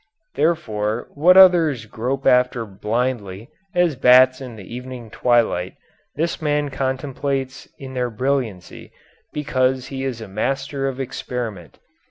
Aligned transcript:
Therefore 0.33 1.09
what 1.13 1.37
others 1.37 1.85
grope 1.85 2.25
after 2.25 2.65
blindly, 2.65 3.51
as 3.75 3.95
bats 3.95 4.41
in 4.41 4.55
the 4.55 4.63
evening 4.63 5.11
twilight, 5.11 5.75
this 6.15 6.41
man 6.41 6.69
contemplates 6.69 7.67
in 7.77 7.93
their 7.93 8.09
brilliancy 8.09 8.91
because 9.31 9.89
he 9.89 10.03
is 10.03 10.19
a 10.19 10.27
master 10.27 10.87
of 10.87 10.99
experiment. 10.99 11.77